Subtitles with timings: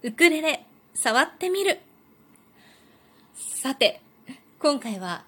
[0.00, 0.64] ウクレレ、
[0.94, 1.80] 触ってみる。
[3.34, 4.00] さて、
[4.60, 5.24] 今回は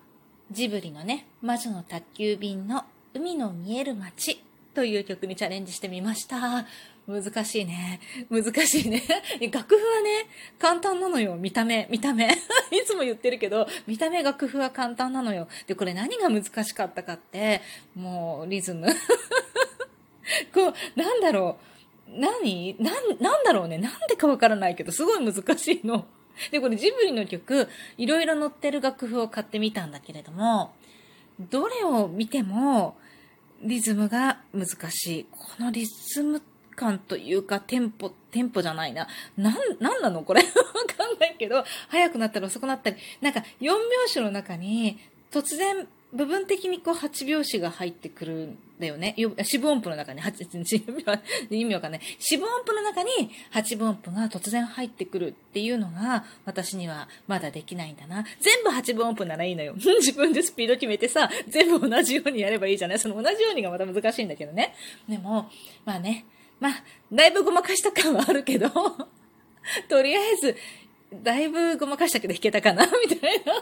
[0.53, 4.41] ジブリのね、魔女の宅急便の海の見える街
[4.73, 6.67] という曲にチャレンジしてみました。
[7.09, 7.99] 難しいね。
[8.31, 9.03] 難しいね。
[9.51, 10.27] 楽譜はね、
[10.61, 11.35] 簡単なのよ。
[11.35, 12.29] 見た目、見た目。
[12.71, 15.49] いつも言ってるけど、見た目楽譜は簡単なのよ。
[15.67, 17.61] で、これ何が難しかったかって、
[17.97, 18.87] もう、リズム。
[20.55, 21.71] こう、なんだろう。
[22.17, 22.77] 何？
[22.79, 22.91] な、
[23.21, 23.79] なんだろうね。
[23.79, 26.07] なんでかわからないけど、すごい難しいの。
[26.51, 30.73] で、これジブリの曲、いろいろ載ってる楽譜を買ってみたんだけれども、
[31.39, 32.97] どれを見ても、
[33.63, 35.27] リズムが難しい。
[35.31, 36.43] このリズム
[36.77, 39.07] 感というか、テンポ、テンポじゃないな。
[39.37, 40.23] なん、なんなの？
[40.23, 40.47] これわ
[40.97, 42.97] かんないけど、早くなったり遅くなったり。
[43.21, 44.99] なんか、4拍子の中に、
[45.31, 49.15] 突然、部分的にこう8拍子が入ってくるんだよね。
[49.17, 50.21] 四分音符の中に、
[51.51, 52.01] 意味わかんない。
[52.19, 53.11] 四分音符の中に
[53.53, 58.25] 8分音符が突然入ってくるっていうのが私にはまだできないんだな。
[58.41, 59.75] 全部8分音符ならいいのよ。
[59.79, 62.99] 自分でスピード決めてさ、全部同じようにやればいいじゃない？
[62.99, 64.75] その同じようにがまた難しいんだけどね。
[65.09, 65.49] でも、
[65.85, 66.25] まあね、
[66.59, 66.83] まあ、
[67.13, 68.69] だいぶごまかした感はあるけど、
[69.89, 70.57] とりあえず、
[71.23, 73.55] だいぶごまかしたけど弾けたかなみたいな。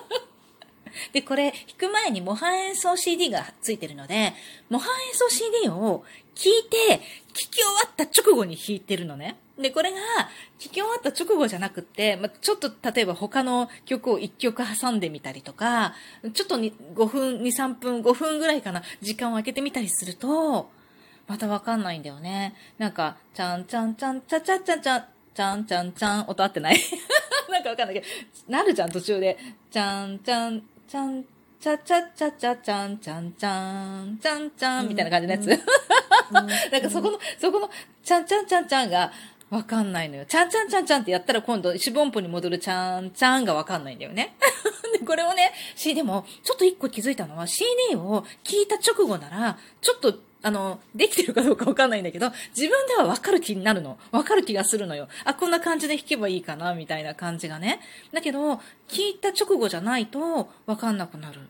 [1.12, 4.32] で、これ、弾く前に模範演奏 CD がついてるので、
[4.70, 6.04] 模範演奏 CD を
[6.34, 6.98] 聴いて、
[7.32, 9.36] 聴き終わった直後に弾いてるのね。
[9.58, 9.98] で、これが、
[10.58, 15.94] 聴き終わった直後じゃなくって、まあ、ちょっと例えば他の曲を1曲挟んでみたりとか、
[16.32, 20.70] ちょっと5分、2、3分、5分ぐらいかな、時間を空けてみたりすると、
[21.26, 22.54] またわかんないんだよね。
[22.78, 25.04] なんか、ちゃんちゃんちゃん、ちゃちゃちゃちゃん、
[25.34, 26.78] ちゃんちゃんちゃん、音合ってない？
[27.50, 28.06] なんかわかんないけど、
[28.48, 29.36] なるじゃん、途中で。
[29.70, 31.22] ちゃんちゃん、ちゃん、
[31.60, 35.48] ちゃちゃちゃちゃちゃんちゃんちゃん、ちゃんちゃんみたいな感じのやつ。
[36.32, 37.70] なんかそこの、そこの、
[38.02, 39.12] ちゃんちゃんちゃんちゃんが、
[39.50, 40.24] わかんないのよ。
[40.24, 44.34] ちゃんちゃんちゃんちゃんってやったら今度、四分音符に戻るちゃんちゃんがわかんないんだよね。
[44.98, 53.98] で、これをね、C、でも、ちょっと一個気づいたのは CD を聞いた直後なら、ちょっとあの、できてるかどうかわかんないんだけど、自分ではわかる気になるの。
[54.12, 55.08] わかる気がするのよ。
[55.24, 57.80] あ、こんな感じで弾けばいいかな、みたいな感じがね。
[58.12, 58.54] だけど、
[58.88, 61.40] 聞いた直後じゃないとわかんなくなる。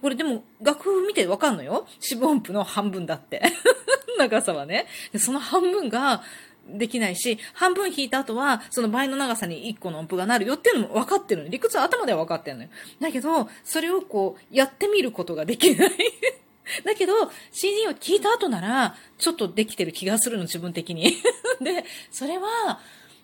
[0.00, 1.86] これでも、楽譜見てわかんのよ。
[1.98, 3.42] 四分音符の半分だって。
[4.18, 4.86] 長さはね。
[5.16, 6.22] その半分が、
[6.68, 11.48] できないし、半分弾いた後は、その倍の長さに1個の音符がなるよっていうのも分かってるの。
[11.48, 12.68] 理屈は頭では分かってるのよ。
[13.00, 15.90] だけど、それをこう、やってみることができない
[16.84, 17.12] だけど、
[17.52, 21.16] CD を聞いた後なら、ちょっとできてる気がするの、自分的に。
[21.60, 22.80] で、それは、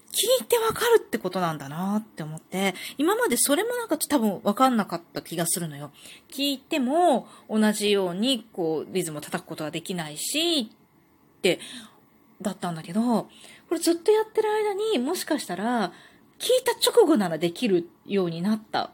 [0.08, 5.90] 聞いてわかるってことなんだなって思って、今までそれもなんか多分わかんなかった気がするのよ。
[6.30, 11.60] 聞いても同じようにこうリズムを叩くことができないし、って、
[12.40, 13.28] だったんだけど、こ
[13.72, 15.92] れずっとやってる間にもしかしたら、
[16.38, 18.92] 聞いた直後ならできるようになった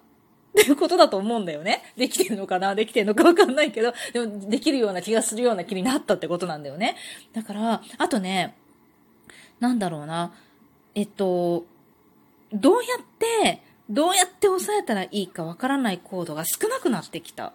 [0.61, 1.83] っていうことだと思うんだよね。
[1.97, 2.75] できてるのかな？
[2.75, 6.97] できてるのかわかんないけど、でもできるような気がするような気になったってことなんだよね。
[7.33, 8.55] だから、あとね、
[9.61, 10.33] なんだろうな。
[10.95, 11.65] えっと、
[12.53, 17.47] どうやって、どうやって押さえたらいいかわからないコードが少なくなってきた。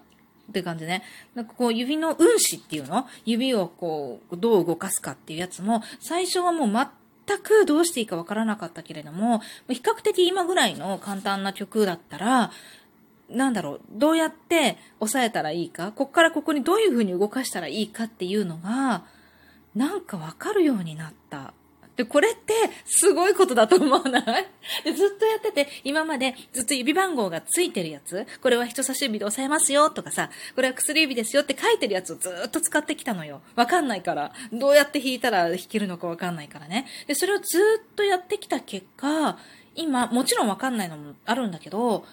[0.50, 1.04] って感じね。
[1.36, 3.06] なんかこう指の運指っていうの？
[3.26, 6.90] 指をこう、どう動かすかっていうやつも、最初はもう
[7.26, 12.52] 全くどうしていいかわからなかったけれども、比較的今ぐらいの簡単な曲だったら、
[13.30, 19.04] なんだろう、どうやって抑えたらいいか、こっからここにどういう風に動かしたらいいかっていうのが、
[19.76, 21.54] なんかわかるようになった。
[21.98, 22.54] で、これって
[22.86, 24.48] すごいことだと思わない？
[24.86, 33.42] でずっとやってて、今までずっと指番号がついてるやつ、これは人差し指で押さえますよとかさ、これは薬指ですよって書いてるやつをずっと使ってきたのよ。
[33.56, 34.32] わかんないから。
[34.54, 36.86] どうやって弾いたら弾けるのかわかんないからね。
[37.08, 37.58] で、それをず
[37.92, 39.40] っとやってきた結果、
[39.74, 42.06] 今、もちろんわかんないのもあるんだけど、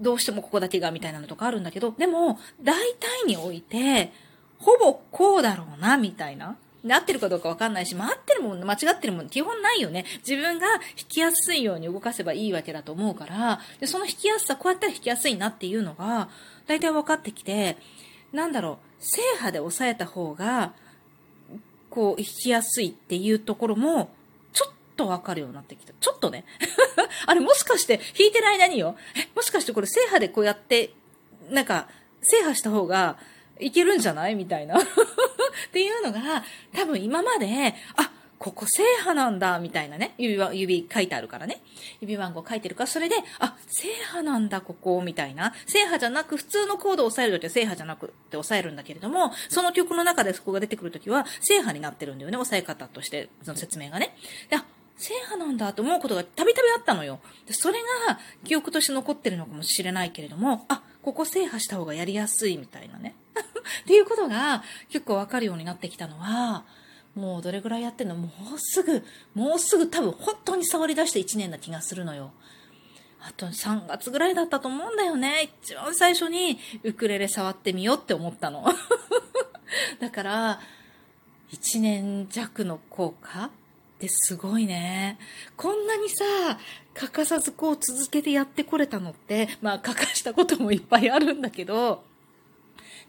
[0.00, 4.12] どうしてもここだけがみたいなのとかあるんだけど、でも、大体において、
[4.58, 6.56] ほぼこうだろうな、みたいな。
[6.84, 10.04] で、合ってるかどうかわかんないし、まあ、合ってるもん、間違ってるもん、基本ないよね。
[10.18, 16.28] 自分が弾きやすいように動かせばいいわけだと思うから、で、その弾きやすさ、こうやったら弾きやすいなっていうのが、
[16.66, 17.76] 大体分かってきて、
[18.32, 20.72] なんだろう、正波で押さえた方が、
[21.90, 24.10] こう、弾きやすいっていうところも、
[24.98, 25.94] とわかるようになってきた。
[25.98, 26.44] ちょっとね。
[27.24, 30.90] あれ、もしかして弾いてる間によ、え、もしかしてこれ正波でこうやって、
[31.48, 31.88] なんか、
[32.20, 33.16] 制覇した方が
[33.58, 34.34] いけるんじゃない？
[34.34, 34.76] みたいな。
[34.78, 34.82] っ
[35.72, 40.14] ていうのが、多分今まで、あ、ここ正波なんだ、みたいなね。
[40.16, 41.60] 指は、指書いてあるからね。
[42.00, 45.54] 指番号書いてるから、それで、あ、正波なんだ、ここ、みたいな。
[45.66, 54.16] 正波じゃなく、普通のコードを押さえるときは正波じゃなくって押さえるんだけれども、その曲の中でそこが出てくるときは、正波になってるんだよね、押さえ方として、その説明がね。
[54.50, 54.56] で
[54.98, 57.20] 制覇なんだと思うことがたびたびあったのよ。
[57.46, 63.14] でそれが記憶として残ってるのかもしれないけれども、あ、ここ制覇した方がやりやすいみたいなね。
[63.82, 66.64] っていうことが結構わかるようになってきたのは、
[67.14, 68.16] もうどれぐらいやってんの？
[68.16, 69.04] もうすぐ、
[69.34, 72.32] もうすぐ多分本当に触り出して1年な気がするのよ。
[73.20, 75.50] あと3月ぐらいだったと思うんだよね。
[75.62, 78.64] 一番最初にウクレレ触ってみようって思ったの。
[80.00, 80.60] だから、
[81.52, 83.50] 1年弱の効果
[83.98, 85.18] ってすごいね。
[85.56, 86.24] こんなにさ、
[86.94, 92.04] 欠かさずこう続けてやってこれたのって、まあ欠かしたこともいっぱいあるんだけど、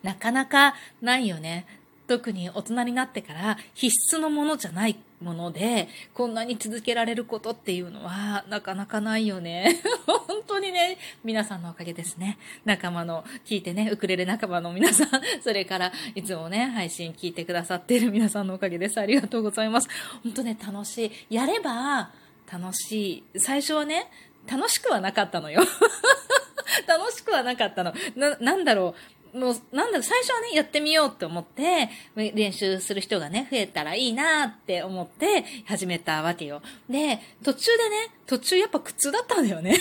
[0.02, 1.68] なかなかないよね。
[2.08, 9.82] 特に大人になってから必須のものじゃないもので、こんなに続けられることっていうのはなかなかないよね。
[10.08, 12.38] 本当にね、皆さんのおかげですね。
[12.66, 15.10] 仲間の、聞いてね、ウクレレ仲間の皆さん、
[15.42, 19.00] それからいつもね、配信聞いてくださっている皆さんのおかげです。
[19.00, 19.90] ありがとうございます。
[20.24, 21.36] 本当ね、楽しい。
[21.36, 22.12] やれば
[22.52, 23.40] 楽しい。
[23.40, 24.10] 最初はね、
[24.50, 25.62] 楽しくはなかったのよ。
[26.88, 27.94] 楽しくはなかったの。
[28.16, 29.19] な、なんだろう。
[29.34, 36.62] もう、なんだろ、最初はね、やってみようって思って、練習する人がね、増えたらいいなって思って始めたわけよ。
[36.90, 37.96] で、途中でね、
[38.26, 39.78] 途中やっぱ苦痛だったんだよね。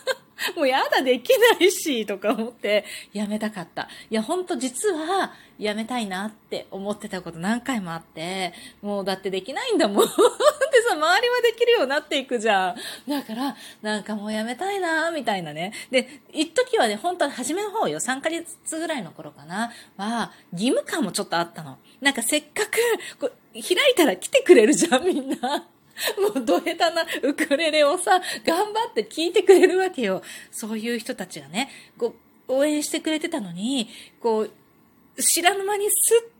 [0.56, 3.88] もうやだ、できないし、とか思って、やめたかった。
[4.10, 10.06] いや、ほんと実は、やめたいなって思ってたこと何回もあって、もうだってできないんだもん。
[10.06, 10.10] で
[10.88, 13.10] さ、周りはできるようになっていくじゃん。
[13.10, 15.72] だから、なんかもうやめたいなみたいなね。
[15.90, 21.78] で、一時はね、本当は初めの方よ、3ヶ月ぐらいの頃かな、は、義務感もちょっとあったの。
[22.00, 22.78] なんかせっかく、
[23.18, 25.66] こう開いたら来てくれるじゃん、みんな。
[26.34, 30.22] もうど下手なウクレレをさ、頑張って聴いてくれるわけよ。
[30.50, 32.14] そういう人たちがね、こ
[32.48, 33.88] う、応援してくれてたのに、
[34.20, 34.50] こう、
[35.22, 35.94] 知らぬ間にス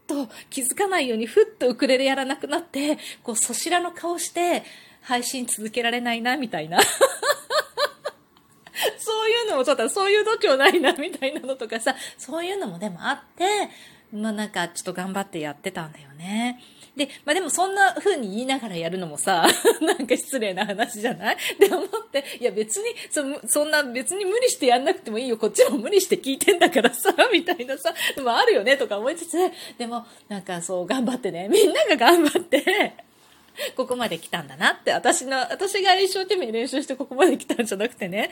[0.08, 4.62] ッと気づかないようにふっとウクレレやらなくなって、こう、そしらの顔して
[5.02, 6.78] 配信続けられないな、みたいな。
[8.98, 13.44] そういうのもちょっと、そういう度胸ないな、みたいなのとかさ、そういうのもでもあって、
[14.12, 16.60] まあなんかちょっと頑張ってやってたんだよね。
[16.98, 19.46] で、まあでもそんな風に言いながらやるのもさ、
[19.80, 21.36] なんか失礼な話じゃない？
[21.58, 29.38] で思って、いや別にそ、そんな別に無理してやんなくてもいいよ、こっちも無理して聞いてんだからさ、 みたいなさ、まああるよねとか思いつつ、
[29.78, 32.92] でもなんかそう頑張ってね、みんなが頑張って、
[33.76, 38.30] ここまで来たんだなって、私の、私が一生懸命練習してここまで来たんじゃなくてね、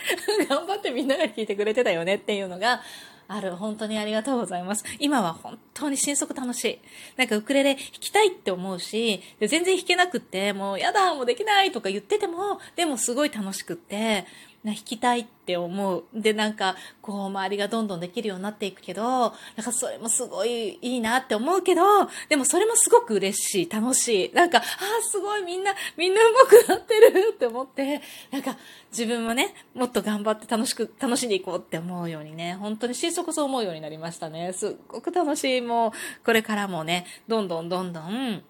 [0.48, 2.82] 頑張ってみんなが聞いてくれてたよねっていうのが、
[3.28, 3.56] ある。
[3.56, 4.84] 本当にありがとうございます。
[4.98, 6.78] 今は本当に新速楽しい。
[7.16, 14.26] なんかウクレレ弾きたいって思うし、で全然弾けなくって、もうやだ、もうできないとか言ってても、でもすごい楽しくって、
[14.64, 16.04] な弾きたいって思う。
[16.12, 19.30] で、なんか、こう、周りがどんどんできるようになっていくけど、なん
[19.64, 21.82] かそれもすごいいいなって思うけど、
[22.28, 24.32] でもそれもすごく嬉しい、楽しい。
[24.34, 24.64] なんか、ああ、
[25.10, 28.56] すごいみんな、みんな上手くなってるって思って、なんか、
[28.90, 34.52] 自分もね、もっと頑張って楽しく、楽しんでいこうって思うようにね、本当に心底そう思うようになりましたね。
[34.52, 35.60] すっごく楽しい。
[35.60, 35.90] もう、
[36.24, 38.42] これからもね、どんどんどんどん、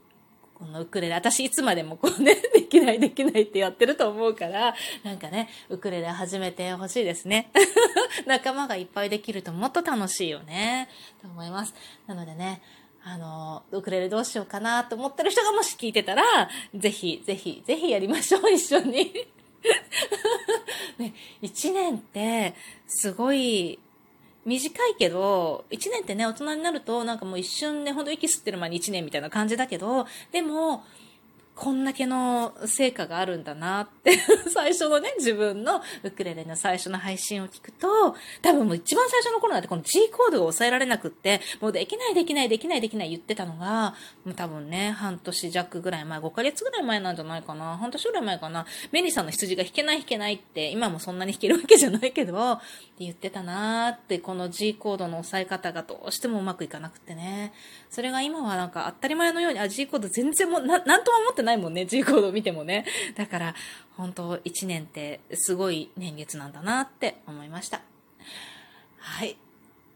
[0.59, 7.51] このウクレレ、私いつまでもこうね、できないできないってやってると思うから、なんかね、ウクレレ始めてほしいですね。
[8.27, 10.89] 仲間がいっぱいできるともっと楽しいよね、
[11.21, 11.75] と思います。
[12.07, 12.63] なのでね、
[13.05, 19.13] あの、ウクレレどうしようかなと思ってる人がもし聞いてたら、ぜひ、ぜひ、ぜひやりましょう、一緒に。
[20.99, 22.55] ね、一年って、
[22.87, 23.79] すごい、
[24.47, 30.85] 短いけど、1年ってね、大人になると、なんかもう一瞬ね、ほんと息吸ってる間に1年みたいな感じだけど、でも、
[31.57, 34.19] こんだけの成果があるんだなって
[34.53, 43.95] 最初のね、自分のウクレレの最初の配信を聞くと、多分もう一番最初の頃だってこの G コードが抑えられなくって、もうできないできないできないできない言ってたのが、
[44.27, 52.65] もう多分ね、半年弱ぐらい前、5ヶ月ぐらい前なんじゃないかな、半年ぐらい前かな、メリーさんの羊が弾けない弾けないって、今もそんなに弾けるわけじゃないけど、って
[52.99, 57.55] 言ってたなーって、この G コードの抑え方がどうしてもうまくいかなくってね。
[57.89, 62.85] それが今はなんか当たり前のように、あ、G コード全然もな、なんとも思ってないもんね、G コード見てもね。
[63.17, 63.55] だから、
[63.97, 67.81] 本当1年ってすごい年月なんだなって思いました。
[68.99, 69.39] はい。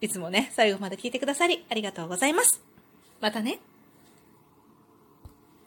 [0.00, 2.62] いつもね、最後まで聞いてくださりありがとうございます。
[3.20, 3.58] またね。